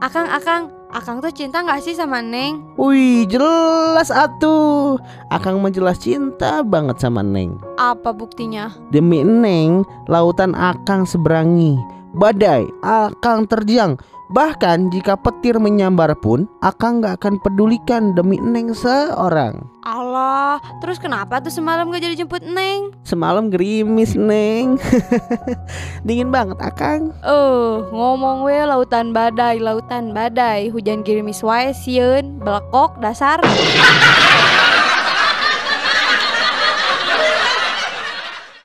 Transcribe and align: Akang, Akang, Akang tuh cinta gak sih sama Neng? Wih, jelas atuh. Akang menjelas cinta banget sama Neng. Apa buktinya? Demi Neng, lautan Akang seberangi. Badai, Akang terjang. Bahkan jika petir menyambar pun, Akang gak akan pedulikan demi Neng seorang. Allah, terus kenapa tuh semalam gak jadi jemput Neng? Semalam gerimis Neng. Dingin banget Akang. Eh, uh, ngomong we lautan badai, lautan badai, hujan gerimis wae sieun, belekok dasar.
Akang, 0.00 0.32
Akang, 0.32 0.72
Akang 0.96 1.20
tuh 1.20 1.28
cinta 1.28 1.60
gak 1.60 1.84
sih 1.84 1.92
sama 1.92 2.24
Neng? 2.24 2.72
Wih, 2.80 3.28
jelas 3.28 4.08
atuh. 4.08 4.96
Akang 5.28 5.60
menjelas 5.60 6.00
cinta 6.00 6.64
banget 6.64 7.04
sama 7.04 7.20
Neng. 7.20 7.60
Apa 7.76 8.16
buktinya? 8.16 8.72
Demi 8.88 9.20
Neng, 9.20 9.84
lautan 10.08 10.56
Akang 10.56 11.04
seberangi. 11.04 11.76
Badai, 12.16 12.64
Akang 12.80 13.44
terjang. 13.44 14.00
Bahkan 14.30 14.94
jika 14.94 15.18
petir 15.18 15.58
menyambar 15.58 16.14
pun, 16.14 16.46
Akang 16.62 17.02
gak 17.02 17.18
akan 17.18 17.42
pedulikan 17.42 18.14
demi 18.14 18.38
Neng 18.38 18.70
seorang. 18.70 19.58
Allah, 19.82 20.62
terus 20.78 21.02
kenapa 21.02 21.42
tuh 21.42 21.50
semalam 21.50 21.90
gak 21.90 21.98
jadi 21.98 22.14
jemput 22.14 22.38
Neng? 22.46 22.94
Semalam 23.02 23.50
gerimis 23.50 24.14
Neng. 24.14 24.78
Dingin 26.06 26.30
banget 26.30 26.62
Akang. 26.62 27.10
Eh, 27.10 27.26
uh, 27.26 27.90
ngomong 27.90 28.46
we 28.46 28.54
lautan 28.54 29.10
badai, 29.10 29.58
lautan 29.58 30.14
badai, 30.14 30.70
hujan 30.70 31.02
gerimis 31.02 31.42
wae 31.42 31.74
sieun, 31.74 32.38
belekok 32.38 33.02
dasar. 33.02 33.42